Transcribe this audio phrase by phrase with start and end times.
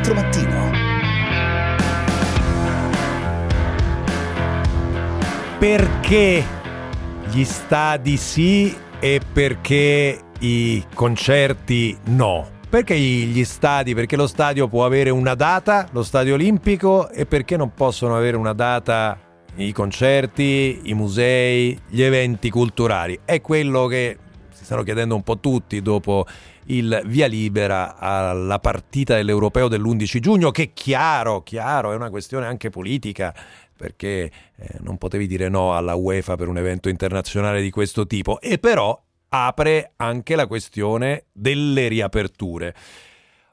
[0.00, 0.70] 24 mattino.
[5.58, 6.44] Perché
[7.30, 12.48] gli stadi sì e perché i concerti no?
[12.68, 13.94] Perché gli stadi?
[13.94, 18.36] Perché lo stadio può avere una data, lo stadio olimpico, e perché non possono avere
[18.36, 19.18] una data
[19.56, 23.18] i concerti, i musei, gli eventi culturali?
[23.24, 24.16] È quello che
[24.52, 26.26] si stanno chiedendo un po' tutti dopo
[26.70, 32.70] il via libera alla partita dell'Europeo dell'11 giugno, che chiaro, chiaro, è una questione anche
[32.70, 33.34] politica,
[33.76, 38.40] perché eh, non potevi dire no alla UEFA per un evento internazionale di questo tipo,
[38.40, 42.74] e però apre anche la questione delle riaperture.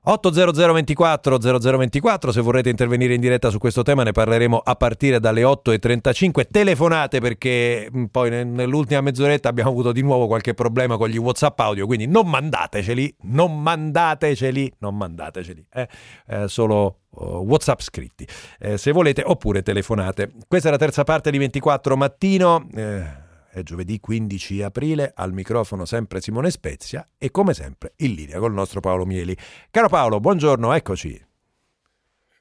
[0.07, 5.41] 80024 0024 se vorrete intervenire in diretta su questo tema ne parleremo a partire dalle
[5.41, 11.17] 8.35 telefonate perché mm, poi nell'ultima mezz'oretta abbiamo avuto di nuovo qualche problema con gli
[11.17, 15.87] whatsapp audio quindi non mandateceli non mandateceli non mandateceli eh?
[16.27, 18.27] Eh, solo uh, whatsapp scritti.
[18.60, 20.32] Eh, se volete oppure telefonate.
[20.48, 23.26] Questa è la terza parte di 24 mattino eh,
[23.60, 28.54] è giovedì 15 aprile, al microfono sempre Simone Spezia e come sempre in linea col
[28.54, 29.36] nostro Paolo Mieli.
[29.72, 31.26] Caro Paolo, buongiorno, eccoci.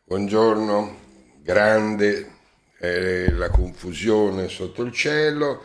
[0.04, 0.96] Buongiorno,
[1.42, 2.32] grande
[2.78, 5.62] è la confusione sotto il cielo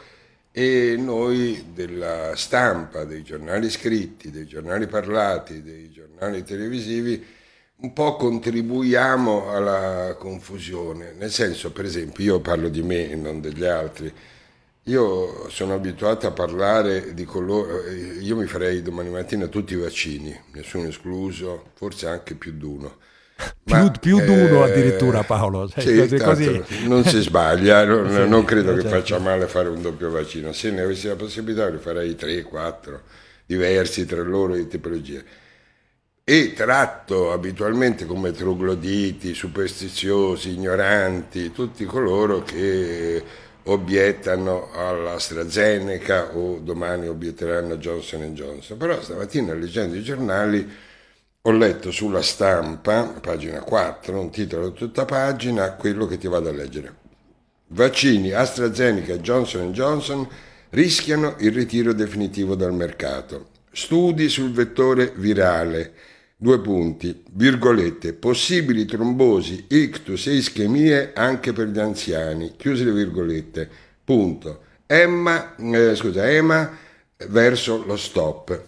[0.52, 7.40] e noi della stampa, dei giornali scritti, dei giornali parlati, dei giornali televisivi
[7.82, 13.42] un po' contribuiamo alla confusione, nel senso per esempio io parlo di me e non
[13.42, 14.14] degli altri,
[14.86, 19.78] io sono abituato a parlare di coloro, eh, io mi farei domani mattina tutti i
[19.78, 22.98] vaccini, nessuno escluso, forse anche più di uno.
[23.64, 26.88] Più, più eh, d'uno addirittura Paolo cioè, sì, così, così...
[26.88, 28.96] non si sbaglia non, sì, non credo che certo.
[28.96, 33.02] faccia male fare un doppio vaccino se ne avessi la possibilità ne farei 3, 4
[33.48, 35.26] diversi tra loro di tipologie
[36.24, 43.24] e tratto abitualmente come trogloditi, superstiziosi, ignoranti, tutti coloro che
[43.64, 48.78] obiettano all'AstraZeneca o domani obietteranno a Johnson Johnson.
[48.78, 50.70] Però stamattina leggendo i giornali
[51.44, 56.50] ho letto sulla stampa, pagina 4, un titolo di tutta pagina, quello che ti vado
[56.50, 56.96] a leggere.
[57.68, 60.28] Vaccini AstraZeneca e Johnson Johnson
[60.70, 63.48] rischiano il ritiro definitivo dal mercato.
[63.72, 65.94] Studi sul vettore virale
[66.42, 73.70] due punti, virgolette, possibili trombosi, ictus e ischemie anche per gli anziani, chiuse le virgolette,
[74.04, 74.62] punto.
[74.88, 76.76] Emma, eh, scusa, Emma
[77.28, 78.60] verso lo stop.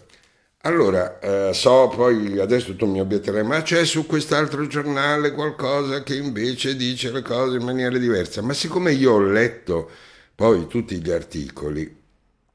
[0.58, 6.14] Allora, eh, so poi, adesso tu mi obietterai, ma c'è su quest'altro giornale qualcosa che
[6.14, 9.90] invece dice le cose in maniera diversa, ma siccome io ho letto
[10.36, 12.02] poi tutti gli articoli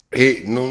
[0.08, 0.70] e non,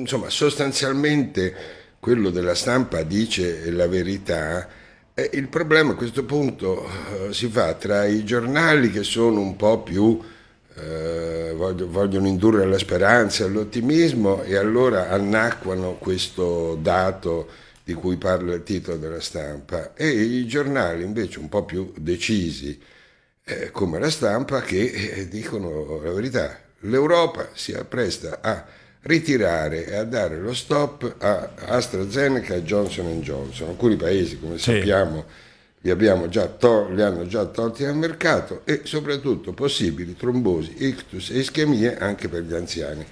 [0.00, 4.68] insomma, sostanzialmente quello della stampa dice la verità,
[5.14, 9.54] eh, il problema a questo punto eh, si fa tra i giornali che sono un
[9.54, 10.20] po' più,
[10.74, 17.48] eh, voglio, vogliono indurre alla speranza, all'ottimismo e allora annacquano questo dato
[17.84, 22.82] di cui parla il titolo della stampa e i giornali invece un po' più decisi
[23.44, 26.58] eh, come la stampa che eh, dicono la verità.
[26.80, 33.70] L'Europa si appresta a ritirare e a dare lo stop a AstraZeneca e Johnson Johnson.
[33.70, 34.72] Alcuni paesi, come sì.
[34.72, 35.24] sappiamo,
[35.80, 35.90] li,
[36.28, 41.98] già tol- li hanno già tolti dal mercato e soprattutto possibili trombosi, ictus e ischemie
[41.98, 43.04] anche per gli anziani.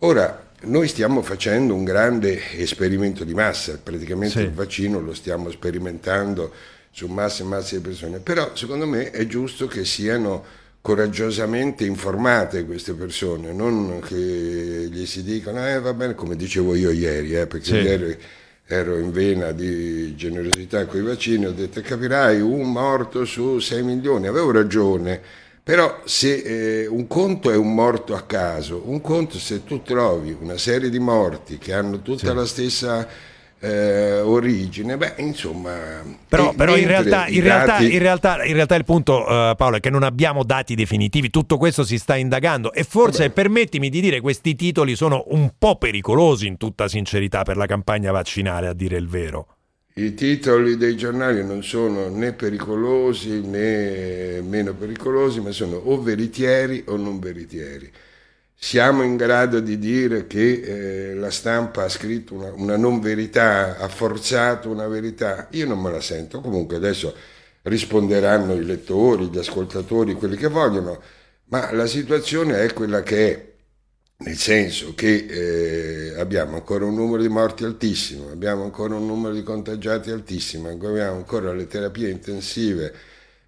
[0.00, 4.44] Ora, noi stiamo facendo un grande esperimento di massa, praticamente sì.
[4.44, 6.52] il vaccino lo stiamo sperimentando
[6.90, 10.44] su masse e masse di persone, però secondo me è giusto che siano
[10.86, 16.92] coraggiosamente informate queste persone, non che gli si dicono, eh va bene, come dicevo io
[16.92, 17.74] ieri, eh, perché sì.
[17.74, 18.16] ieri
[18.64, 23.82] ero in vena di generosità con i vaccini, ho detto capirai, un morto su 6
[23.82, 25.20] milioni, avevo ragione,
[25.60, 30.36] però se eh, un conto è un morto a caso, un conto se tu trovi
[30.40, 32.34] una serie di morti che hanno tutta sì.
[32.34, 33.08] la stessa
[33.58, 36.04] eh, origine, beh, insomma.
[36.28, 37.92] Però, però in, realtà, in, realtà, dati...
[37.92, 41.56] in, realtà, in, realtà, il punto, uh, Paolo, è che non abbiamo dati definitivi, tutto
[41.56, 43.34] questo si sta indagando e forse, Vabbè.
[43.34, 48.12] permettimi di dire, questi titoli sono un po' pericolosi in tutta sincerità per la campagna
[48.12, 49.48] vaccinale, a dire il vero.
[49.94, 56.84] I titoli dei giornali non sono né pericolosi né meno pericolosi, ma sono o veritieri
[56.88, 57.90] o non veritieri
[58.58, 63.78] siamo in grado di dire che eh, la stampa ha scritto una, una, non verità,
[63.78, 67.14] ha forzato una verità, io non me la sento, comunque adesso
[67.62, 71.00] risponderanno i lettori, gli ascoltatori, quelli che vogliono,
[71.46, 73.54] ma la situazione è quella che è.
[74.18, 75.26] nel senso che
[76.14, 80.68] eh, abbiamo ancora un numero di morti altissimo, abbiamo ancora un numero di contagiati altissimo,
[80.70, 82.94] abbiamo ancora le terapie intensive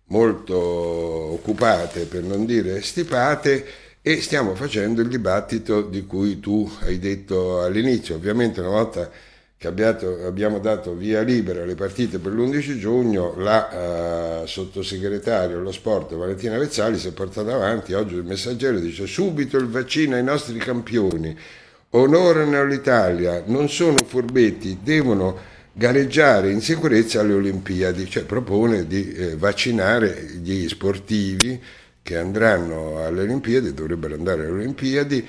[0.09, 3.65] molto occupate, per non dire stipate,
[4.09, 8.15] e stiamo facendo il dibattito di cui tu hai detto all'inizio.
[8.15, 9.11] Ovviamente una volta
[9.55, 15.73] che abbiamo, abbiamo dato via libera alle partite per l'11 giugno, la uh, sottosegretario allo
[15.73, 20.25] sport Valentina Vezzali si è portata avanti, oggi il messaggero dice subito il vaccino ai
[20.25, 21.37] nostri campioni,
[21.91, 25.37] onorano l'Italia, non sono furbetti, devono
[25.75, 31.61] gareggiare in sicurezza alle Olimpiadi, cioè propone di eh, vaccinare gli sportivi
[32.09, 35.27] che andranno alle Olimpiadi, dovrebbero andare alle Olimpiadi,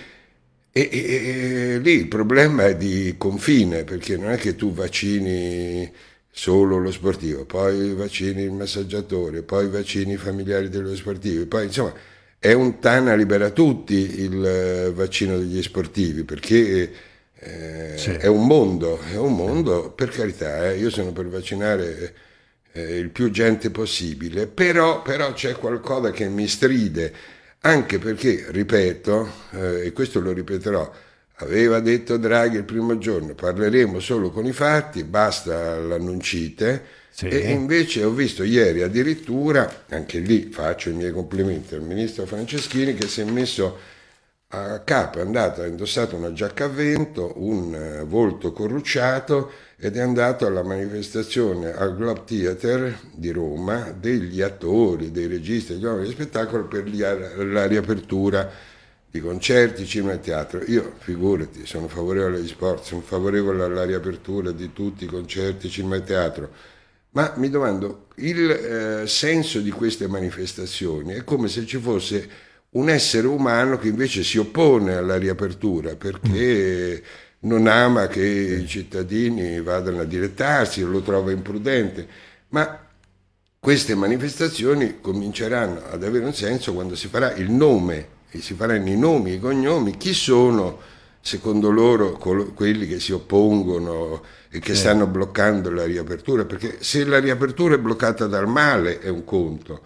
[0.72, 5.92] e, e, e, lì il problema è di confine, perché non è che tu vaccini
[6.31, 11.94] solo lo sportivo, poi vaccini il massaggiatore, poi vaccini i familiari dello sportivo, poi insomma
[12.40, 16.92] è un tana libera tutti il eh, vaccino degli sportivi, perché
[17.40, 18.12] eh, sì.
[18.12, 22.14] è un mondo, è un mondo, per carità, eh, io sono per vaccinare
[22.71, 27.13] eh, il più gente possibile, però, però c'è qualcosa che mi stride
[27.62, 30.92] anche perché, ripeto, eh, e questo lo ripeterò,
[31.36, 37.27] aveva detto Draghi il primo giorno, parleremo solo con i fatti, basta l'annuncite, sì.
[37.27, 42.94] e invece ho visto ieri addirittura, anche lì faccio i miei complimenti al ministro Franceschini,
[42.94, 43.77] che si è messo
[44.51, 49.96] a capo, è andato, ha indossato una giacca a vento, un uh, volto corrucciato, ed
[49.96, 56.07] è andato alla manifestazione al Globe Theatre di Roma degli attori, dei registi, degli uomini
[56.07, 56.84] di spettacolo per
[57.46, 58.50] la riapertura
[59.12, 60.63] di concerti, cinema e teatro.
[60.66, 65.98] Io, figurati, sono favorevole agli sport, sono favorevole alla riapertura di tutti i concerti, cinema
[65.98, 66.50] e teatro,
[67.12, 72.89] ma mi domando, il eh, senso di queste manifestazioni è come se ci fosse un
[72.89, 77.04] essere umano che invece si oppone alla riapertura perché...
[77.42, 82.06] Non ama che i cittadini vadano a dilettarsi, lo trova imprudente,
[82.50, 82.86] ma
[83.57, 88.89] queste manifestazioni cominceranno ad avere un senso quando si farà il nome e si faranno
[88.89, 90.81] i nomi i cognomi, chi sono
[91.21, 97.19] secondo loro quelli che si oppongono e che stanno bloccando la riapertura, perché se la
[97.19, 99.80] riapertura è bloccata dal male è un conto,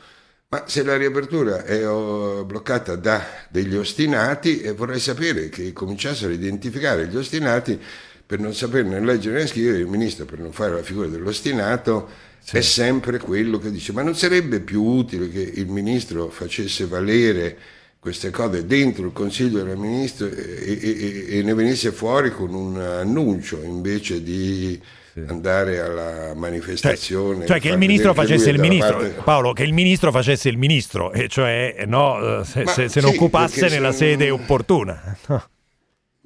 [0.54, 6.30] ma se la riapertura è oh, bloccata da degli ostinati, eh, vorrei sapere che cominciassero
[6.30, 7.80] a identificare gli ostinati
[8.24, 12.08] per non saperne leggere né scrivere, il ministro per non fare la figura dell'ostinato
[12.40, 12.58] sì.
[12.58, 17.58] è sempre quello che dice ma non sarebbe più utile che il ministro facesse valere
[17.98, 22.54] queste cose dentro il Consiglio del Ministro e, e, e, e ne venisse fuori con
[22.54, 24.80] un annuncio invece di
[25.14, 25.24] sì.
[25.28, 27.40] andare alla manifestazione.
[27.40, 29.22] Cioè, cioè che il ministro facesse il ministro, parte...
[29.24, 33.16] Paolo, che il ministro facesse il ministro, e cioè no, se, se, se ne sì,
[33.16, 33.98] occupasse nella se...
[33.98, 35.18] sede opportuna.
[35.28, 35.44] No.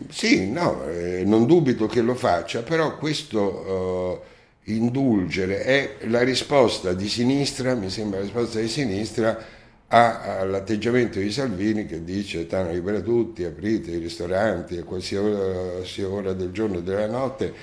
[0.09, 4.21] Sì, no, eh, non dubito che lo faccia, però questo
[4.65, 9.55] uh, indulgere è la risposta di sinistra, mi sembra la risposta di sinistra
[9.89, 16.51] all'atteggiamento di Salvini che dice Tana libera tutti, aprite i ristoranti a qualsiasi ora del
[16.51, 17.53] giorno e della notte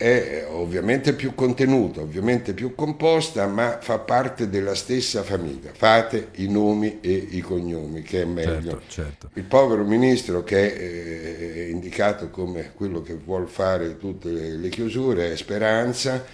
[0.00, 5.72] è ovviamente più contenuta, ovviamente più composta, ma fa parte della stessa famiglia.
[5.74, 8.80] Fate i nomi e i cognomi, che è meglio.
[8.80, 9.30] Certo, certo.
[9.34, 15.36] Il povero ministro che è indicato come quello che vuole fare tutte le chiusure è
[15.36, 16.24] Speranza,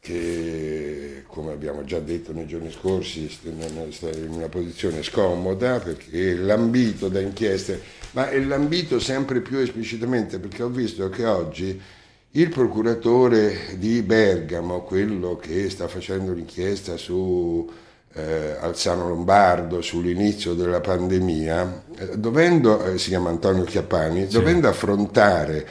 [0.00, 6.34] che come abbiamo già detto nei giorni scorsi sta in una posizione scomoda perché è
[6.36, 11.98] lambito da inchieste, ma è lambito sempre più esplicitamente perché ho visto che oggi
[12.32, 17.68] il procuratore di Bergamo, quello che sta facendo l'inchiesta su
[18.12, 24.32] eh, Alzano Lombardo sull'inizio della pandemia, eh, dovendo, eh, si chiama Antonio Chiappani, sì.
[24.36, 25.66] dovendo affrontare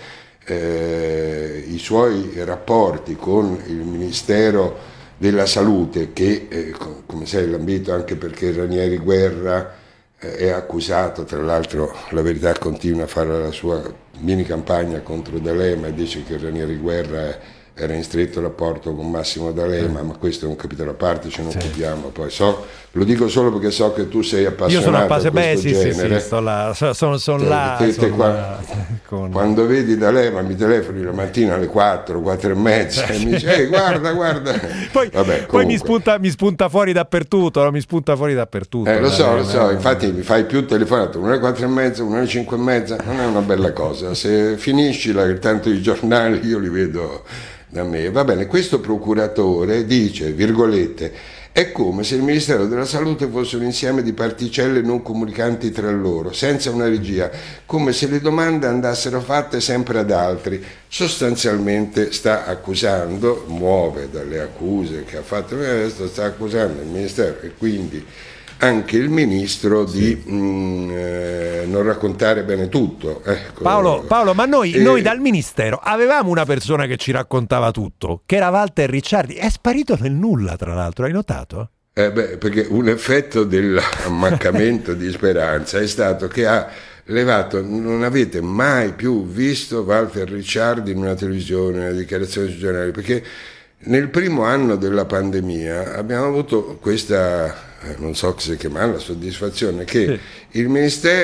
[0.46, 6.74] eh, i suoi rapporti con il Ministero della Salute, che eh,
[7.06, 9.79] come sai l'ambito anche perché Ranieri Guerra
[10.20, 13.82] è accusato, tra l'altro la verità continua a fare la sua
[14.20, 17.40] mini campagna contro D'Alema e dice che Ranieri Guerra è
[17.84, 20.08] era in stretto rapporto con Massimo D'Alema, mm.
[20.08, 22.10] ma questo è un capitolo a parte, ce ne occupiamo.
[22.10, 25.58] Poi so, lo dico solo perché so che tu sei appassionato Io sono appassionato, beh,
[25.58, 27.76] sì, sì, sì, sto là, sono, sono là.
[27.78, 29.32] Te, te, qua, là con...
[29.32, 33.66] Quando vedi D'Alema mi telefoni la mattina alle 4, 4 e mezza e mi dici,
[33.66, 34.54] guarda, guarda.
[34.94, 37.72] poi, Vabbè, poi mi, spunta, mi, spunta, fuori dappertutto, no?
[37.72, 38.88] mi spunta fuori dappertutto.
[38.88, 42.04] Eh, lo so, lo so, infatti mi fai più telefonato, una alle 4 e mezza,
[42.04, 44.14] una alle 5 e mezza, non è una bella cosa.
[44.14, 47.24] Se finisci la, tanto i giornali io li vedo
[47.70, 48.10] da me.
[48.10, 53.64] Va bene, questo procuratore dice, virgolette, È come se il Ministero della Salute fosse un
[53.64, 57.30] insieme di particelle non comunicanti tra loro, senza una regia,
[57.66, 60.64] come se le domande andassero fatte sempre ad altri.
[60.88, 67.52] Sostanzialmente sta accusando, muove dalle accuse che ha fatto questo, sta accusando il Ministero e
[67.58, 68.06] quindi
[68.60, 70.32] anche il ministro di sì.
[70.32, 73.22] mh, mm, eh, non raccontare bene tutto.
[73.24, 73.64] Ecco.
[73.64, 74.80] Paolo, Paolo, ma noi, e...
[74.80, 79.50] noi, dal ministero avevamo una persona che ci raccontava tutto, che era Walter Ricciardi, è
[79.50, 81.72] sparito nel nulla tra l'altro, hai notato?
[81.94, 86.70] Eh beh, perché un effetto dell'ammaccamento di speranza è stato che ha
[87.06, 92.60] levato, non avete mai più visto Walter Ricciardi in una televisione, in una dichiarazione sui
[92.60, 93.24] giornali, perché
[93.84, 100.20] nel primo anno della pandemia abbiamo avuto questa non so se chiamarla soddisfazione, che
[100.52, 100.60] sì.
[100.60, 100.66] il,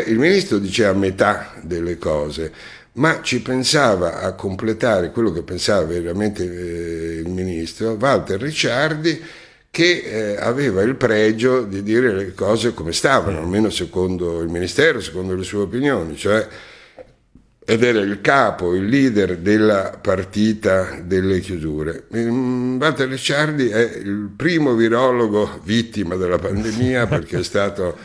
[0.07, 2.51] il ministro diceva metà delle cose,
[2.93, 9.21] ma ci pensava a completare quello che pensava veramente eh, il ministro, Walter Ricciardi,
[9.69, 15.01] che eh, aveva il pregio di dire le cose come stavano, almeno secondo il ministero,
[15.01, 16.47] secondo le sue opinioni, cioè
[17.65, 22.05] ed era il capo, il leader della partita delle chiusure.
[22.11, 27.97] Walter Ricciardi è il primo virologo vittima della pandemia perché è stato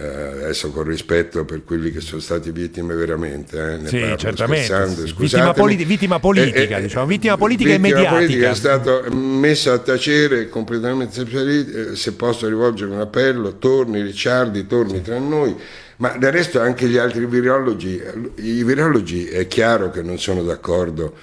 [0.00, 4.86] eh, adesso con rispetto per quelli che sono stati vittime veramente, eh, ne sì, certamente.
[5.06, 5.14] Sì.
[5.16, 8.20] Vittima, politi- vittima, politica, eh, eh, diciamo, vittima politica vittima e mediatica.
[8.20, 14.68] Politica è stato messo a tacere completamente, eh, se posso rivolgere un appello, torni Ricciardi,
[14.68, 15.56] torni tra noi
[15.98, 18.00] ma del resto anche gli altri virologi,
[18.36, 21.14] i virologi è chiaro che non sono d'accordo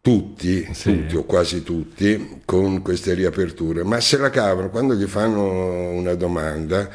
[0.00, 0.92] tutti, sì.
[0.92, 6.14] tutti o quasi tutti con queste riaperture, ma se la cavano quando gli fanno una
[6.14, 6.88] domanda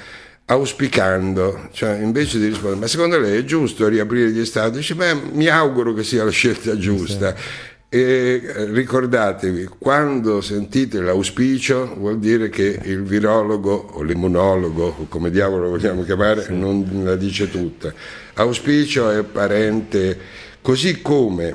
[0.46, 4.78] auspicando, cioè invece di rispondere ma secondo lei è giusto riaprire gli stati?
[4.78, 7.36] Dice beh mi auguro che sia la scelta giusta.
[7.36, 7.44] Sì.
[7.94, 15.30] E eh, ricordatevi, quando sentite l'auspicio vuol dire che il virologo o l'immunologo, o come
[15.30, 17.94] diavolo vogliamo chiamare, non la dice tutta.
[18.36, 20.18] Auspicio è parente,
[20.62, 21.54] così come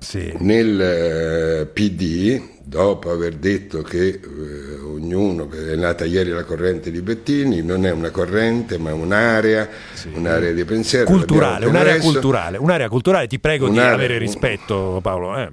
[0.00, 0.32] sì.
[0.38, 7.00] nel eh, PD, dopo aver detto che eh, ognuno, è nata ieri la corrente di
[7.02, 10.10] Bettini, non è una corrente ma un'area, sì.
[10.14, 11.04] un'area di pensiero.
[11.04, 15.36] Culturale, un'area culturale, un'area culturale, ti prego un'area, di avere rispetto Paolo.
[15.38, 15.50] Eh.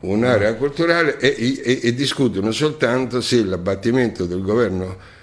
[0.00, 5.14] Un'area culturale e, e, e discutono soltanto se l'abbattimento del governo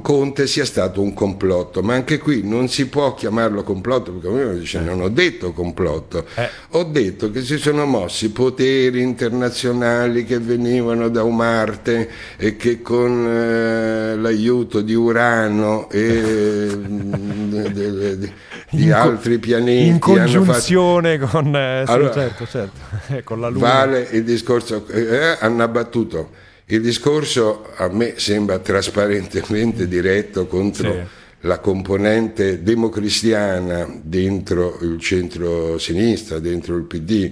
[0.00, 4.54] Conte sia stato un complotto, ma anche qui non si può chiamarlo complotto perché uno
[4.54, 6.48] dice non ho detto complotto, eh.
[6.70, 13.26] ho detto che si sono mossi poteri internazionali che venivano da Marte e che con
[13.26, 18.32] eh, l'aiuto di Urano e di, di, di,
[18.70, 21.38] di altri pianeti in congiunzione fatto...
[21.38, 22.80] con, eh, allora, certo, certo.
[23.24, 29.86] con la Luna vale il discorso eh, hanno abbattuto il discorso a me sembra trasparentemente
[29.88, 31.00] diretto contro sì.
[31.40, 37.30] la componente democristiana dentro il centro-sinistra, dentro il PD,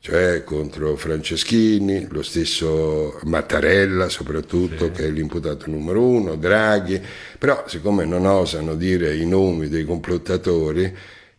[0.00, 4.90] cioè contro Franceschini, lo stesso Mattarella soprattutto, sì.
[4.90, 7.00] che è l'imputato numero uno, Draghi,
[7.38, 10.94] però siccome non osano dire i nomi dei complottatori,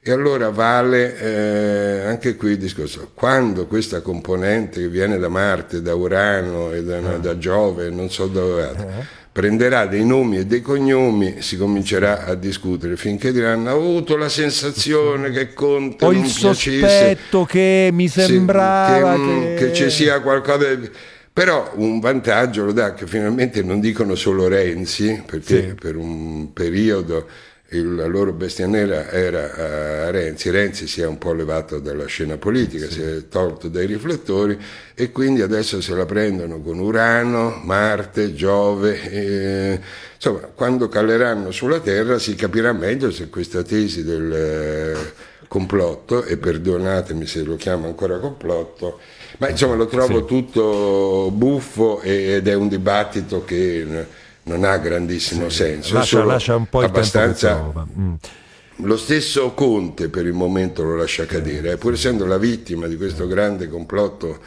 [0.08, 5.82] e allora vale eh, anche qui il discorso, quando questa componente che viene da Marte,
[5.82, 10.38] da Urano e da, uh da Giove, non so dove vada, uh prenderà dei nomi
[10.38, 16.06] e dei cognomi, si comincerà a discutere finché diranno ho avuto la sensazione che Conte
[16.06, 19.66] Ho il sospetto che mi sembrava che, che...
[19.66, 20.88] che ci sia qualcosa di...
[21.34, 25.74] Però un vantaggio lo dà che finalmente non dicono solo Renzi, perché sì.
[25.74, 27.28] per un periodo
[27.70, 32.06] il, la loro bestia nera era uh, Renzi, Renzi si è un po' levato dalla
[32.06, 32.94] scena politica, sì.
[32.94, 34.58] si è tolto dai riflettori
[34.94, 39.80] e quindi adesso se la prendono con Urano, Marte, Giove, e,
[40.14, 45.14] insomma quando caleranno sulla Terra si capirà meglio se questa tesi del eh,
[45.48, 49.00] complotto, e perdonatemi se lo chiamo ancora complotto,
[49.40, 50.26] ma insomma lo trovo sì.
[50.26, 55.94] tutto buffo ed è un dibattito che non ha grandissimo sì, senso.
[55.94, 57.72] Lascia, lascia, un po' il abbastanza...
[57.98, 58.14] Mm.
[58.80, 62.98] Lo stesso Conte per il momento lo lascia cadere, eh, pur essendo la vittima di
[62.98, 64.40] questo grande complotto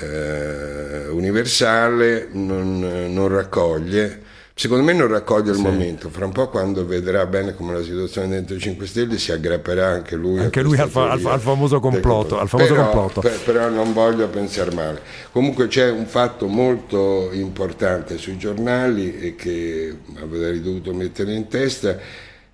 [0.00, 4.22] eh, universale, non, non raccoglie
[4.58, 5.62] Secondo me non raccoglie il sì.
[5.62, 9.30] momento, fra un po' quando vedrà bene come la situazione dentro i 5 Stelle si
[9.30, 10.38] aggrapperà anche lui.
[10.38, 12.38] Anche lui al, fa, al, famoso complotto.
[12.38, 13.20] Al famoso però, complotto.
[13.20, 15.02] Per, però non voglio pensare male.
[15.30, 21.98] Comunque c'è un fatto molto importante sui giornali e che avrei dovuto mettere in testa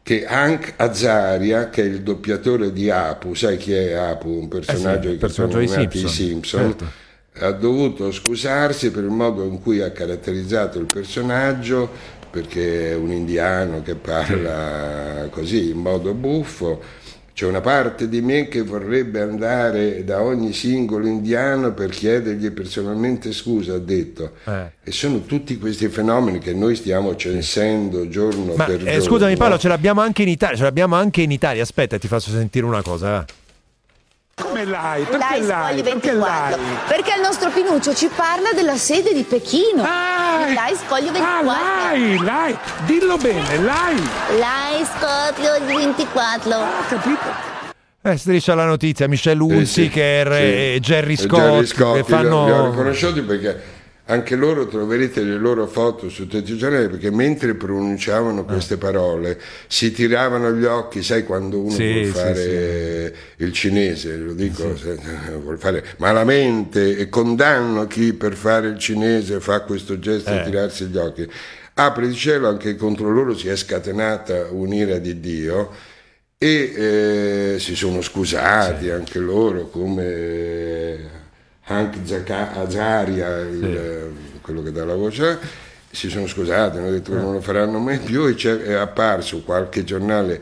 [0.03, 4.29] che Hank Azaria, che è il doppiatore di Apu, sai chi è Apu?
[4.29, 6.61] Un personaggio eh sì, che personaggio sono Simpson, i Simpson.
[6.63, 7.02] Certo
[7.39, 11.89] ha dovuto scusarsi per il modo in cui ha caratterizzato il personaggio,
[12.31, 17.01] perché è un indiano che parla così in modo buffo.
[17.35, 23.33] C'è una parte di me che vorrebbe andare da ogni singolo indiano per chiedergli personalmente
[23.33, 24.33] scusa, ha detto.
[24.45, 24.71] Eh.
[24.85, 29.01] E sono tutti questi fenomeni che noi stiamo censendo giorno Ma, per eh, giorno.
[29.01, 31.63] Scusami Paolo, ce l'abbiamo anche in Italia, ce l'abbiamo anche in Italia.
[31.63, 33.25] Aspetta, ti faccio sentire una cosa.
[34.43, 35.05] Come l'hai?
[35.05, 35.83] Perché l'hai?
[35.83, 36.55] Perché l'hai?
[36.89, 39.83] Perché il nostro Pinuccio ci parla della sede di Pechino.
[39.83, 41.51] Ah, l'hai Scoglio 24.
[41.51, 42.59] Ah, l'hai, l'hai.
[42.85, 43.97] Dillo bene, l'hai.
[44.39, 46.53] L'hai Scoglio 24.
[46.55, 47.51] Ah, capito.
[48.05, 52.45] Eh, striscia la notizia, Michelle Hunziker sì, sì, e Jerry Scott, Jerry Scott che fanno...
[52.47, 53.72] li ho riconosciuti perché
[54.07, 58.45] anche loro troverete le loro foto su tutti i giornali perché mentre pronunciavano ah.
[58.45, 64.17] queste parole si tiravano gli occhi, sai quando uno sì, vuole fare sì, il cinese,
[64.17, 64.99] lo dico, sì.
[65.41, 70.39] vuol fare malamente e condanno chi per fare il cinese fa questo gesto eh.
[70.39, 71.31] di tirarsi gli occhi.
[71.75, 75.71] Apre il cielo, anche contro loro si è scatenata un'ira di Dio
[76.37, 81.21] e eh, si sono scusati anche loro come
[81.73, 84.41] Hank Azaria, il, sì.
[84.41, 85.39] quello che dà la voce,
[85.91, 89.85] si sono scusati, hanno detto che non lo faranno mai più e è apparso qualche
[89.85, 90.41] giornale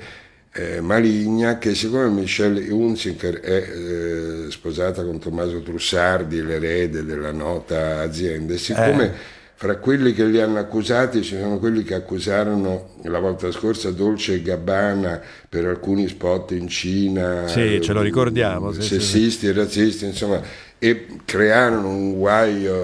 [0.53, 8.01] eh, maligna che siccome Michelle Hunziker è eh, sposata con Tommaso Trussardi, l'erede della nota
[8.01, 9.13] azienda, e siccome eh.
[9.55, 14.35] fra quelli che li hanno accusati ci sono quelli che accusarono la volta scorsa Dolce
[14.35, 19.47] e Gabbana per alcuni spot in Cina, sì, ce lo ricordiamo, sessisti sì, sì.
[19.47, 20.41] e razzisti, insomma
[20.83, 22.75] e crearono un guaio,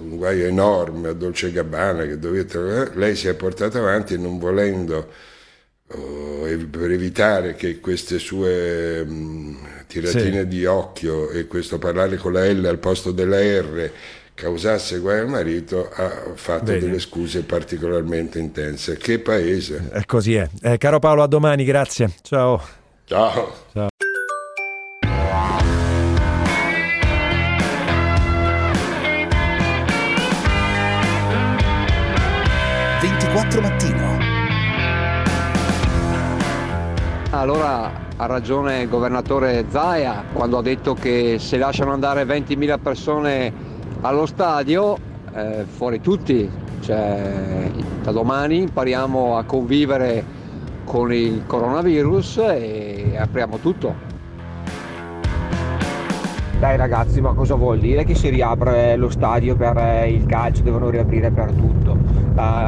[0.00, 5.12] un guaio enorme a Dolce Gabbana che dovete, lei si è portata avanti non volendo
[5.88, 10.48] oh, per evitare che queste sue mh, tiratine sì.
[10.48, 13.90] di occhio e questo parlare con la L al posto della R
[14.32, 16.78] causasse guai al marito ha fatto Bene.
[16.78, 18.96] delle scuse particolarmente intense.
[18.96, 19.90] Che paese!
[19.90, 20.48] È così è.
[20.62, 22.10] Eh, caro Paolo, a domani, grazie.
[22.22, 22.62] Ciao.
[23.04, 23.54] Ciao.
[23.72, 23.88] Ciao.
[37.46, 43.52] Allora ha ragione il governatore Zaia quando ha detto che se lasciano andare 20.000 persone
[44.00, 44.96] allo stadio,
[45.32, 47.70] eh, fuori tutti, cioè,
[48.02, 50.24] da domani impariamo a convivere
[50.84, 53.94] con il coronavirus e apriamo tutto.
[56.58, 60.62] Dai ragazzi, ma cosa vuol dire che si riapre lo stadio per eh, il calcio,
[60.62, 61.85] devono riaprire per tutto?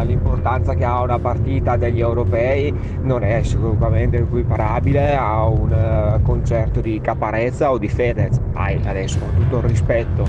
[0.05, 6.81] L'importanza che ha una partita degli europei non è sicuramente equiparabile a un eh, concerto
[6.81, 8.39] di Caparezza o di Fedez.
[8.53, 10.27] Dai, adesso con tutto il rispetto.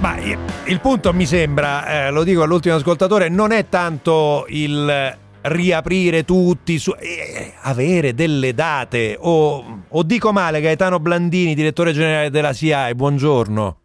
[0.00, 6.24] Ma il punto mi sembra, eh, lo dico all'ultimo ascoltatore, non è tanto il riaprire
[6.24, 9.16] tutti, su, eh, avere delle date.
[9.20, 13.76] O, o, dico male, Gaetano Blandini, direttore generale della SIAE, buongiorno.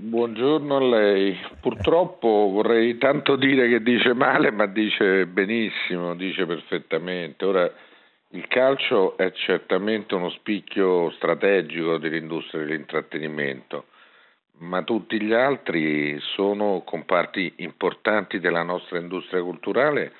[0.00, 1.36] Buongiorno a lei.
[1.60, 7.44] Purtroppo vorrei tanto dire che dice male, ma dice benissimo, dice perfettamente.
[7.44, 7.68] Ora,
[8.28, 13.86] il calcio è certamente uno spicchio strategico dell'industria dell'intrattenimento,
[14.58, 20.12] ma tutti gli altri sono comparti importanti della nostra industria culturale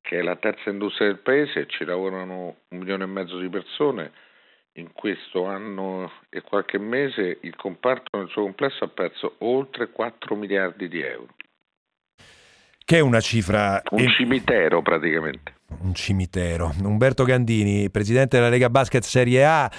[0.00, 4.12] che è la terza industria del paese, ci lavorano un milione e mezzo di persone.
[4.76, 10.34] In questo anno e qualche mese il comparto nel suo complesso ha perso oltre 4
[10.34, 11.28] miliardi di euro.
[12.84, 13.80] Che è una cifra...
[13.90, 15.54] Un cimitero praticamente.
[15.78, 16.74] Un cimitero.
[16.82, 19.70] Umberto Gandini, presidente della Lega Basket Serie A,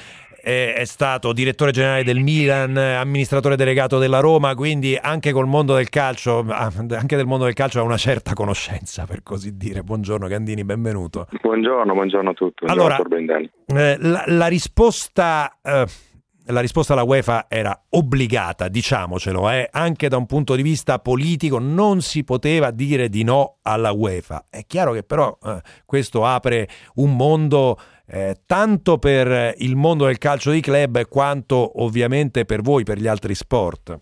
[0.45, 5.89] è stato direttore generale del Milan, amministratore delegato della Roma, quindi anche col mondo del
[5.89, 9.81] calcio, anche del mondo del calcio ha una certa conoscenza, per così dire.
[9.81, 11.25] Buongiorno Gandini, benvenuto.
[11.41, 12.65] Buongiorno, buongiorno a tutti.
[12.67, 12.99] Allora,
[13.65, 15.57] eh, la, la, risposta...
[15.63, 15.85] Eh,
[16.49, 21.57] la risposta alla UEFA era obbligata, diciamocelo, eh, anche da un punto di vista politico
[21.57, 24.45] non si poteva dire di no alla UEFA.
[24.51, 30.17] È chiaro che però eh, questo apre un mondo eh, tanto per il mondo del
[30.17, 33.99] calcio di club quanto ovviamente per voi, per gli altri sport.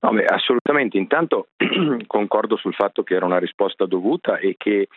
[0.00, 0.98] No, beh, assolutamente.
[0.98, 1.48] Intanto
[2.06, 4.88] concordo sul fatto che era una risposta dovuta e che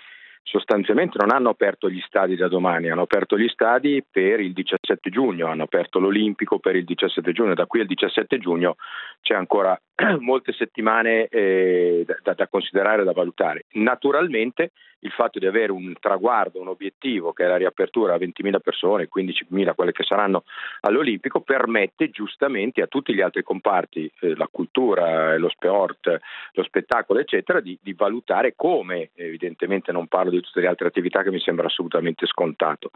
[0.44, 5.10] sostanzialmente non hanno aperto gli stadi da domani, hanno aperto gli stadi per il 17
[5.10, 8.76] giugno, hanno aperto l'Olimpico per il 17 giugno, da qui al 17 giugno
[9.22, 9.80] c'è ancora
[10.20, 13.66] molte settimane eh, da, da, considerare e da valutare.
[13.74, 18.60] Naturalmente il fatto di avere un traguardo, un obiettivo che è la riapertura a 20.000
[18.60, 20.44] persone, 15.000 quelle che saranno
[20.82, 26.20] all'Olimpico, permette giustamente a tutti gli altri comparti, eh, la cultura, lo sport,
[26.54, 31.22] lo spettacolo, eccetera, di, di, valutare come, evidentemente non parlo di tutte le altre attività
[31.22, 32.92] che mi sembra assolutamente scontato.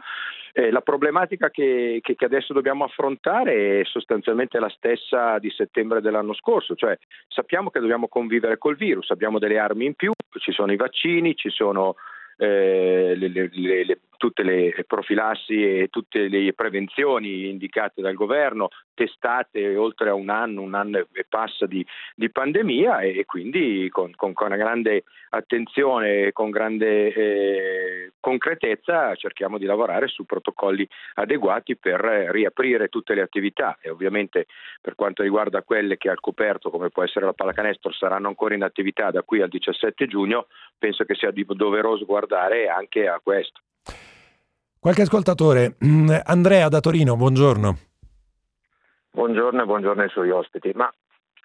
[0.52, 6.00] Eh, la problematica che, che, che adesso dobbiamo affrontare è sostanzialmente la stessa di settembre
[6.00, 6.91] dell'anno scorso, cioè
[7.28, 11.34] sappiamo che dobbiamo convivere col virus, abbiamo delle armi in più, ci sono i vaccini,
[11.34, 11.96] ci sono
[12.36, 19.74] eh, le, le, le, tutte le profilassi e tutte le prevenzioni indicate dal governo, testate
[19.74, 24.32] oltre a un anno, un anno e passa di, di pandemia e, quindi con, con,
[24.32, 31.76] con, una grande attenzione e con grande eh, concretezza cerchiamo di lavorare su protocolli adeguati
[31.76, 34.46] per riaprire tutte le attività e ovviamente
[34.80, 38.62] per quanto riguarda quelle che al coperto come può essere la pallacanestro saranno ancora in
[38.62, 40.46] attività da qui al 17 giugno,
[40.78, 43.58] penso che sia doveroso guardare anche a questo.
[44.82, 47.76] Qualche ascoltatore, mm, Andrea da Torino, buongiorno.
[49.12, 50.72] Buongiorno e buongiorno ai suoi ospiti.
[50.74, 50.92] Ma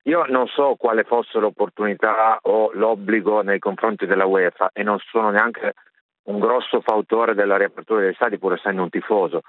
[0.06, 5.30] io non so quale fosse l'opportunità o l'obbligo nei confronti della UEFA e non sono
[5.30, 5.73] neanche
[6.23, 9.41] un grosso fautore della riapertura degli stadi, pur essendo un tifoso.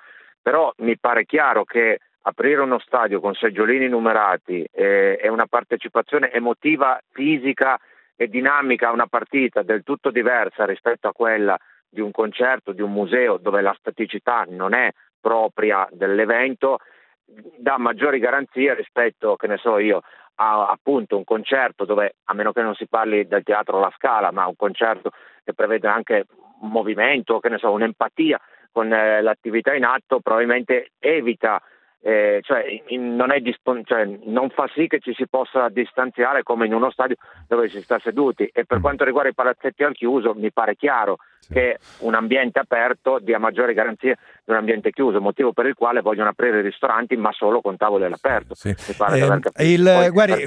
[0.42, 6.30] Però mi pare chiaro che aprire uno stadio con seggiolini numerati e, e una partecipazione
[6.30, 7.78] emotiva, fisica
[8.14, 12.82] e dinamica a una partita del tutto diversa rispetto a quella di un concerto, di
[12.82, 16.78] un museo dove la staticità non è propria dell'evento,
[17.24, 20.02] dà maggiori garanzie rispetto, che ne so io,
[20.36, 24.30] a appunto un concerto dove, a meno che non si parli del teatro alla scala,
[24.30, 25.10] ma un concerto
[25.44, 26.26] che prevede anche
[26.60, 31.60] un movimento, che ne so, un'empatia con eh, l'attività in atto, probabilmente evita
[32.00, 32.64] eh, cioè,
[32.96, 37.16] non, dispon- cioè, non, fa sì che ci si possa distanziare come in uno stadio
[37.48, 38.80] dove si sta seduti e per mm.
[38.80, 41.54] quanto riguarda i palazzetti al chiuso mi pare chiaro sì.
[41.54, 46.00] che un ambiente aperto dia maggiori garanzie di un ambiente chiuso, motivo per il quale
[46.00, 48.54] vogliono aprire i ristoranti ma solo con tavole all'aperto.
[48.54, 48.68] Sì.
[48.68, 50.44] Eh, il, guardi,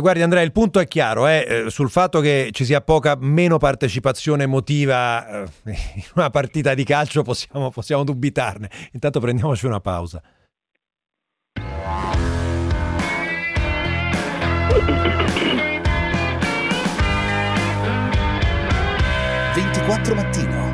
[0.00, 3.58] guardi, Andrea, il punto è chiaro, eh, eh, sul fatto che ci sia poca, meno
[3.58, 5.44] partecipazione emotiva eh,
[5.94, 8.68] in una partita di calcio possiamo, possiamo dubitarne.
[8.92, 10.20] Intanto prendiamoci una pausa.
[19.54, 20.70] 24 mattino.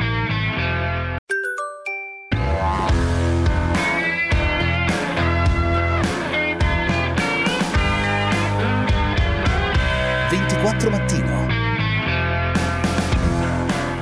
[10.30, 11.46] Ventiquattro mattino.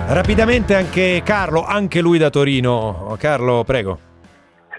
[0.07, 3.17] Rapidamente anche Carlo, anche lui da Torino.
[3.19, 3.99] Carlo, prego.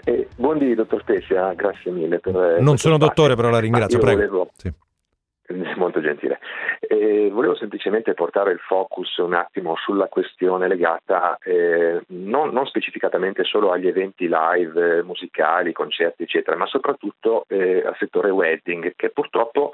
[0.04, 2.36] Eh, buondì, dottor Specia, grazie mille per...
[2.36, 4.16] Eh, non sono dottore, però la ringrazio, prego.
[4.16, 4.50] Volevo...
[4.56, 4.72] Sì.
[5.96, 6.40] Molto gentile.
[6.80, 13.44] Eh, volevo semplicemente portare il focus un attimo sulla questione legata eh, non, non, specificatamente
[13.44, 19.08] solo agli eventi live, eh, musicali, concerti, eccetera, ma soprattutto eh, al settore wedding, che
[19.08, 19.72] purtroppo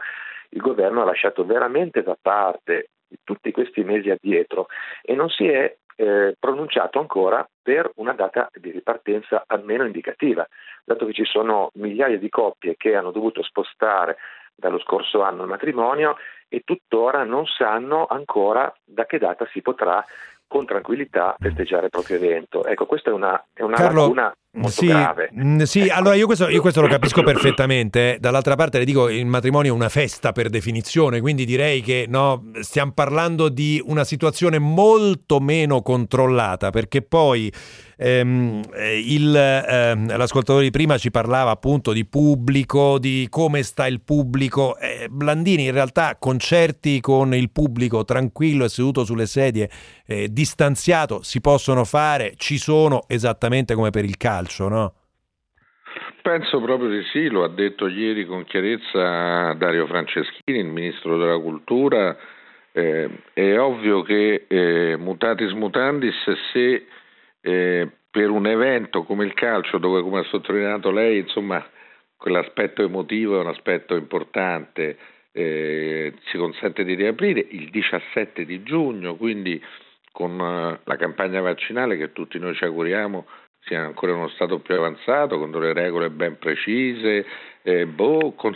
[0.51, 2.91] il governo ha lasciato veramente da parte
[3.25, 4.69] tutti questi mesi addietro
[5.03, 10.47] e non si è eh, pronunciato ancora per una data di ripartenza almeno indicativa,
[10.85, 14.17] dato che ci sono migliaia di coppie che hanno dovuto spostare
[14.55, 16.17] dallo scorso anno il matrimonio
[16.49, 20.05] e tuttora non sanno ancora da che data si potrà
[20.47, 22.67] con tranquillità festeggiare il proprio evento.
[22.67, 25.31] Ecco, questa è una, è una Carlo, lacuna molto sì, grave.
[25.65, 25.95] Sì, ecco.
[25.95, 28.19] allora io questo, io questo, lo capisco perfettamente.
[28.21, 32.51] Dall'altra parte le dico, il matrimonio è una festa per definizione, quindi direi che no,
[32.61, 37.53] stiamo parlando di una situazione molto meno controllata, perché poi
[37.97, 38.63] ehm,
[39.05, 44.77] il, ehm, l'ascoltatore di prima ci parlava appunto di pubblico, di come sta il pubblico.
[44.79, 49.71] Eh, Blandini in realtà concerti con il pubblico tranquillo e seduto sulle sedie,
[50.07, 54.95] eh, distanziato, si possono fare, ci sono esattamente come per il calcio, no?
[56.23, 61.39] Penso proprio di sì, lo ha detto ieri con chiarezza Dario Franceschini, il ministro della
[61.39, 62.17] cultura.
[62.73, 66.15] Eh, è ovvio che eh, mutatis mutandis
[66.53, 66.87] se
[67.41, 71.65] eh, per un evento come il calcio, dove come ha sottolineato lei, insomma,
[72.17, 74.97] quell'aspetto emotivo è un aspetto importante,
[75.33, 79.63] eh, si consente di riaprire il 17 di giugno, quindi
[80.13, 83.27] con uh, la campagna vaccinale che tutti noi ci auguriamo
[83.65, 87.25] sia ancora uno stato più avanzato, con delle regole ben precise,
[87.63, 88.55] eh, boh, con,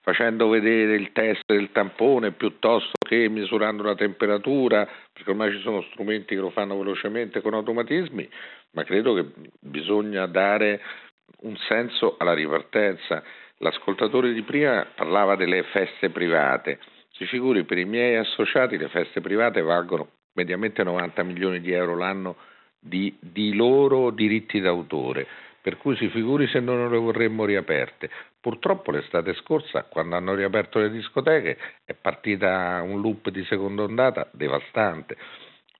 [0.00, 5.82] facendo vedere il test del tampone piuttosto che misurando la temperatura, perché ormai ci sono
[5.82, 8.28] strumenti che lo fanno velocemente con automatismi,
[8.72, 9.26] ma credo che
[9.60, 10.80] bisogna dare
[11.40, 13.22] un senso alla ripartenza.
[13.58, 16.78] L'ascoltatore di prima parlava delle feste private.
[17.10, 21.96] Si figuri, per i miei associati le feste private valgono mediamente 90 milioni di euro
[21.96, 22.36] l'anno
[22.78, 25.26] di, di loro diritti d'autore,
[25.60, 28.10] per cui si figuri se non le vorremmo riaperte.
[28.40, 34.28] Purtroppo l'estate scorsa, quando hanno riaperto le discoteche, è partita un loop di seconda ondata
[34.32, 35.16] devastante.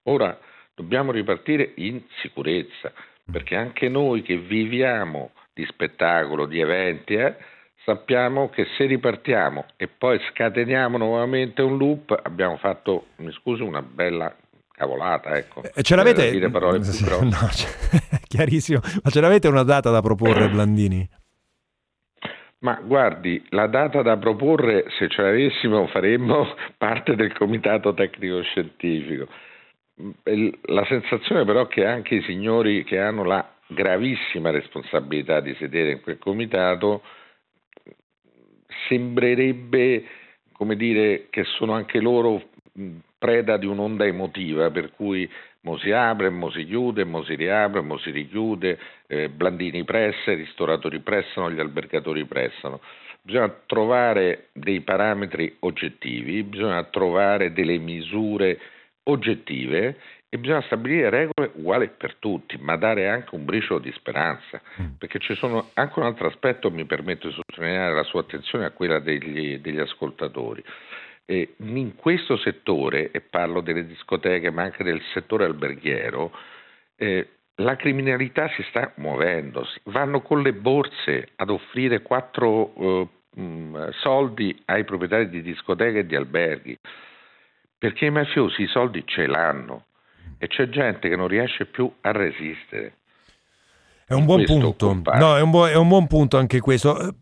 [0.04, 0.38] Ora
[0.74, 2.92] dobbiamo ripartire in sicurezza,
[3.30, 7.36] perché anche noi che viviamo di spettacolo, di eventi, eh,
[7.84, 13.82] sappiamo che se ripartiamo e poi scateniamo nuovamente un loop, abbiamo fatto, mi scusi, una
[13.82, 14.34] bella
[14.78, 15.62] cavolata, ecco.
[15.74, 16.30] E ce l'avete?
[16.30, 16.88] Dire parole più.
[17.24, 18.80] No, c- chiarissimo.
[19.02, 21.06] Ma ce l'avete una data da proporre, Blandini?
[22.60, 29.28] Ma guardi, la data da proporre, se ce l'avessimo, faremmo parte del comitato tecnico-scientifico.
[30.62, 35.90] La sensazione però è che anche i signori che hanno la gravissima responsabilità di sedere
[35.90, 37.02] in quel comitato
[38.88, 40.04] sembrerebbe
[40.52, 42.42] come dire che sono anche loro
[43.18, 45.28] preda di un'onda emotiva per cui
[45.62, 50.30] mo si apre, mo si chiude, mo si riapre, mo si richiude, eh, Blandini pressa,
[50.30, 52.80] i ristoratori pressano, gli albergatori pressano.
[53.20, 58.58] Bisogna trovare dei parametri oggettivi, bisogna trovare delle misure
[59.04, 59.96] oggettive
[60.30, 64.86] e bisogna stabilire regole uguali per tutti, ma dare anche un briciolo di speranza, mm.
[64.98, 68.70] perché ci sono anche un altro aspetto, mi permetto di sottolineare la sua attenzione a
[68.70, 70.62] quella degli, degli ascoltatori.
[71.30, 76.32] Eh, in questo settore, e parlo delle discoteche ma anche del settore alberghiero,
[76.96, 82.72] eh, la criminalità si sta muovendo, vanno con le borse ad offrire quattro
[83.34, 86.78] eh, mh, soldi ai proprietari di discoteche e di alberghi,
[87.76, 89.84] perché i mafiosi i soldi ce l'hanno
[90.38, 92.94] e c'è gente che non riesce più a resistere.
[94.06, 95.02] È un buon punto.
[95.18, 97.16] No, è un, bu- è un buon punto anche questo.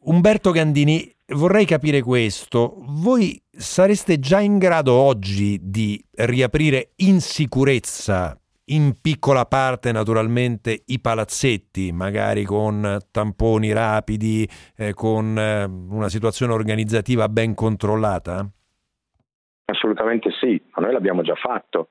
[0.00, 2.74] Umberto Gandini, vorrei capire questo.
[2.78, 11.00] Voi sareste già in grado oggi di riaprire in sicurezza, in piccola parte naturalmente, i
[11.00, 18.46] palazzetti, magari con tamponi rapidi, eh, con eh, una situazione organizzativa ben controllata?
[19.66, 21.88] Assolutamente sì, ma noi l'abbiamo già fatto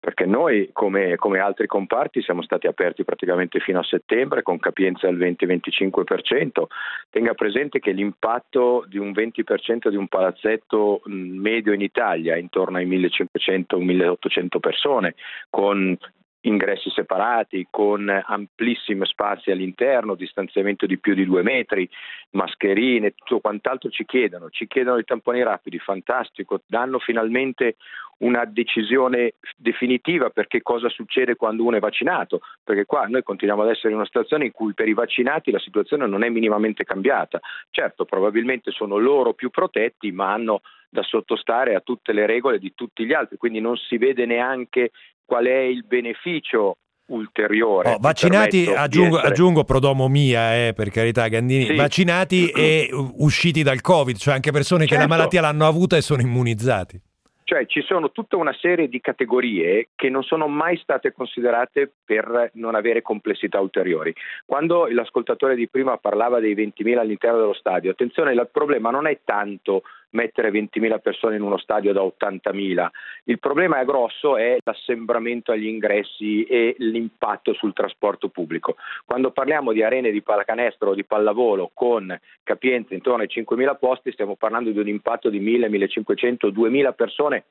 [0.00, 5.06] perché noi come, come, altri comparti siamo stati aperti praticamente fino a settembre con capienze
[5.06, 6.64] al 20-25%.
[7.10, 12.76] Tenga presente che l'impatto di un 20% di un palazzetto medio in Italia è intorno
[12.76, 15.14] ai 1500-1800 persone,
[15.50, 15.96] con
[16.42, 21.88] ingressi separati, con amplissimi spazi all'interno, distanziamento di più di due metri,
[22.30, 27.76] mascherine, tutto quant'altro ci chiedono, ci chiedono i tamponi rapidi, fantastico, danno finalmente
[28.18, 33.62] una decisione definitiva per che cosa succede quando uno è vaccinato, perché qua noi continuiamo
[33.62, 36.84] ad essere in una situazione in cui per i vaccinati la situazione non è minimamente
[36.84, 37.38] cambiata.
[37.70, 42.72] Certo, probabilmente sono loro più protetti, ma hanno da sottostare a tutte le regole di
[42.74, 44.90] tutti gli altri, quindi non si vede neanche
[45.28, 47.92] qual è il beneficio ulteriore.
[47.92, 51.74] Oh, vaccinati, aggiungo, aggiungo, prodomo mia, eh, per carità Gandini, sì.
[51.74, 54.94] vaccinati e usciti dal Covid, cioè anche persone certo.
[54.94, 55.16] che la certo.
[55.16, 56.98] malattia l'hanno avuta e sono immunizzati.
[57.44, 62.50] Cioè ci sono tutta una serie di categorie che non sono mai state considerate per
[62.54, 64.14] non avere complessità ulteriori.
[64.44, 69.20] Quando l'ascoltatore di prima parlava dei 20.000 all'interno dello stadio, attenzione, il problema non è
[69.24, 72.88] tanto mettere 20.000 persone in uno stadio da 80.000.
[73.24, 78.76] Il problema è grosso è l'assembramento agli ingressi e l'impatto sul trasporto pubblico.
[79.04, 84.12] Quando parliamo di arene di pallacanestro o di pallavolo con capienze intorno ai 5.000 posti,
[84.12, 87.44] stiamo parlando di un impatto di 1.000, 1.500, 2.000 persone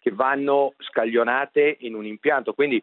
[0.00, 2.54] che vanno scaglionate in un impianto.
[2.54, 2.82] Quindi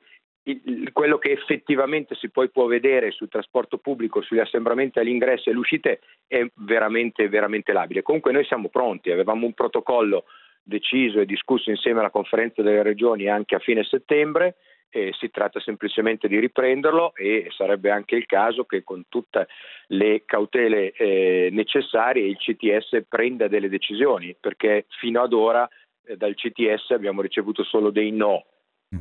[0.94, 5.60] quello che effettivamente si poi può vedere sul trasporto pubblico, sugli assembramenti all'ingresso e alle
[5.60, 8.02] uscite è veramente, veramente labile.
[8.02, 10.26] Comunque noi siamo pronti, avevamo un protocollo
[10.64, 14.56] deciso e discusso insieme alla conferenza delle regioni anche a fine settembre,
[14.90, 19.48] eh, si tratta semplicemente di riprenderlo e sarebbe anche il caso che con tutte
[19.88, 25.68] le cautele eh, necessarie il CTS prenda delle decisioni, perché fino ad ora
[26.06, 28.46] eh, dal CTS abbiamo ricevuto solo dei no.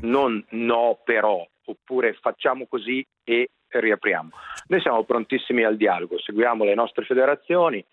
[0.01, 4.31] Non no però, oppure facciamo così e riapriamo.
[4.69, 7.85] Noi siamo prontissimi al dialogo, seguiamo le nostre federazioni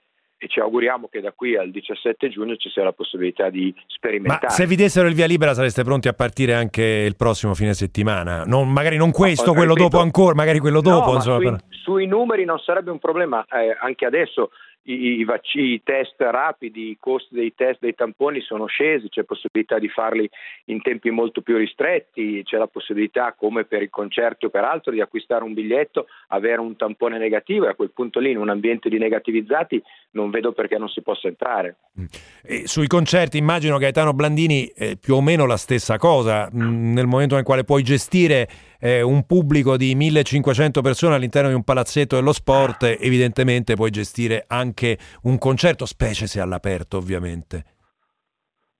[0.43, 4.47] e ci auguriamo che da qui al 17 giugno ci sia la possibilità di sperimentare.
[4.47, 7.73] Ma se vi dessero il via libera sareste pronti a partire anche il prossimo fine
[7.73, 8.43] settimana?
[8.45, 11.11] Non, magari non questo, no, quello ripeto, dopo ancora, magari quello dopo.
[11.11, 14.49] No, insomma, sui, sui, numeri non sarebbe un problema, eh, anche adesso
[14.83, 19.23] i, i, vac- i, test rapidi, i costi dei test dei tamponi sono scesi, c'è
[19.23, 20.29] possibilità di farli
[20.65, 24.91] in tempi molto più ristretti, c'è la possibilità come per i concerti o per altro
[24.91, 28.49] di acquistare un biglietto, avere un tampone negativo e a quel punto lì in un
[28.49, 31.77] ambiente di negativizzati non vedo perché non si possa entrare.
[31.99, 32.05] Mm.
[32.43, 37.07] E sui concerti immagino Gaetano Blandini eh, più o meno la stessa cosa, mm, nel
[37.07, 38.47] momento nel quale puoi gestire
[38.83, 44.43] eh, un pubblico di 1500 persone all'interno di un palazzetto dello sport, evidentemente puoi gestire
[44.45, 47.63] anche un concerto, specie se all'aperto ovviamente.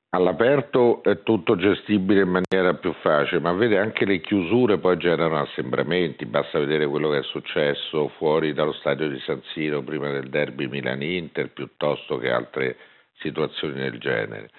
[0.10, 5.39] All'aperto è tutto gestibile in maniera più facile, ma vede anche le chiusure poi generano
[5.39, 10.30] assembramenti, basta vedere quello che è successo fuori dallo stadio di San Siro prima del
[10.30, 12.76] derby Milan-Inter piuttosto che altre
[13.20, 14.50] situazioni del genere.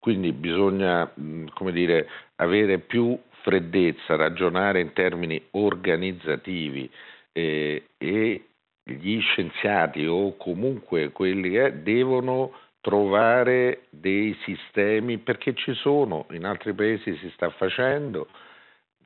[0.00, 1.10] Quindi bisogna
[1.54, 6.90] come dire, avere più freddezza, ragionare in termini organizzativi
[7.32, 8.44] eh, e
[8.82, 16.72] gli scienziati o comunque quelli che devono trovare dei sistemi perché ci sono, in altri
[16.72, 18.28] paesi si sta facendo,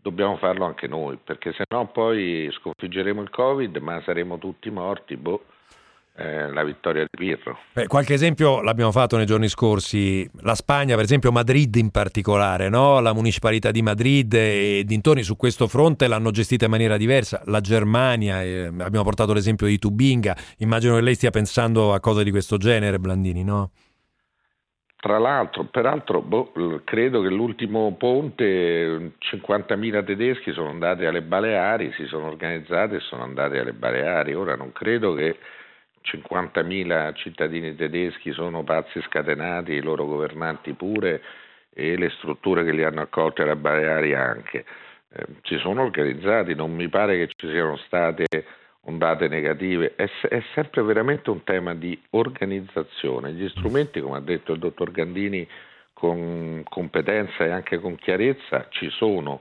[0.01, 5.16] dobbiamo farlo anche noi, perché se no poi sconfiggeremo il Covid ma saremo tutti morti.
[5.16, 5.44] Boh
[6.16, 7.59] eh, la vittoria di Pirro.
[7.72, 12.68] Beh, qualche esempio l'abbiamo fatto nei giorni scorsi, la Spagna per esempio, Madrid in particolare,
[12.68, 13.00] no?
[13.00, 17.61] la municipalità di Madrid e dintorni su questo fronte l'hanno gestita in maniera diversa, la
[17.61, 22.31] Germania, eh, abbiamo portato l'esempio di Tubinga, immagino che lei stia pensando a cose di
[22.31, 23.70] questo genere Blandini, no?
[25.05, 26.50] Tra l'altro, peraltro, boh,
[26.83, 33.22] credo che l'ultimo ponte 50.000 tedeschi sono andati alle Baleari, si sono organizzati e sono
[33.22, 34.33] andati alle Baleari.
[34.33, 35.37] Ora non credo che
[36.05, 41.23] 50.000 cittadini tedeschi sono pazzi scatenati, i loro governanti pure
[41.73, 44.64] e le strutture che li hanno accolti alla Baleari anche.
[45.11, 48.27] Eh, si sono organizzati, non mi pare che ci siano state
[48.87, 53.33] ondate negative, è, è, sempre veramente un tema di organizzazione.
[53.33, 55.49] Gli strumenti, come ha detto il dottor Gandini,
[55.93, 59.40] con competenza e anche con chiarezza ci sono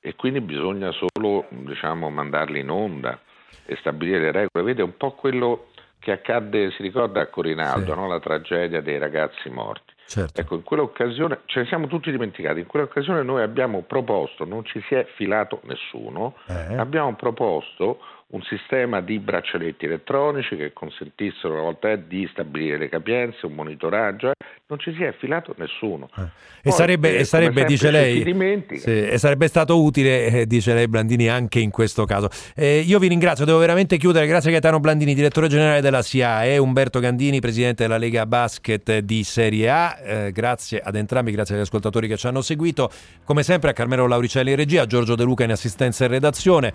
[0.00, 3.20] e quindi bisogna solo diciamo, mandarli in onda
[3.66, 4.64] e stabilire le regole.
[4.64, 5.68] Vede un po' quello
[6.08, 7.98] che accadde, si ricorda a Corinaldo, sì.
[7.98, 8.08] no?
[8.08, 9.92] la tragedia dei ragazzi morti.
[10.06, 10.40] Certo.
[10.40, 14.82] Ecco, in quell'occasione, ce ne siamo tutti dimenticati, in quell'occasione noi abbiamo proposto, non ci
[14.88, 16.76] si è filato nessuno, eh.
[16.76, 23.44] abbiamo proposto un sistema di braccialetti elettronici che consentissero una volta di stabilire le capienze,
[23.44, 24.32] un monitoraggio,
[24.68, 26.10] non ci si è filato nessuno.
[26.18, 26.68] Eh.
[26.68, 28.22] E sarebbe, e sarebbe dice lei,
[28.76, 32.28] sì, e sarebbe stato utile, eh, dice lei Blandini, anche in questo caso.
[32.54, 36.58] Eh, io vi ringrazio, devo veramente chiudere, grazie a Gaetano Blandini, direttore generale della SIAE,
[36.58, 41.62] Umberto Gandini, presidente della Lega Basket di Serie A, eh, grazie ad entrambi, grazie agli
[41.62, 42.90] ascoltatori che ci hanno seguito,
[43.24, 46.72] come sempre a Carmelo Lauricelli in regia, a Giorgio De Luca in assistenza e redazione.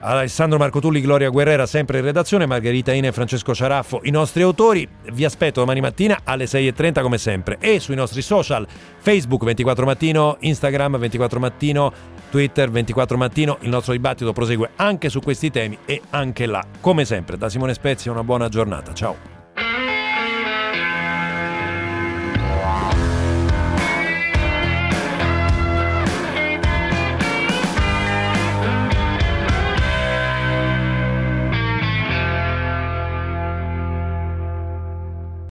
[0.00, 4.42] Alessandro Marco Tulli, Gloria Guerrera sempre in redazione, Margherita Ine e Francesco Ciaraffo i nostri
[4.42, 4.88] autori.
[5.12, 8.66] Vi aspetto domani mattina alle 6.30 come sempre e sui nostri social
[8.98, 11.92] Facebook 24 mattino, Instagram 24 mattino,
[12.30, 13.58] Twitter 24 mattino.
[13.60, 16.64] Il nostro dibattito prosegue anche su questi temi e anche là.
[16.80, 18.94] Come sempre da Simone Spezia una buona giornata.
[18.94, 19.39] Ciao.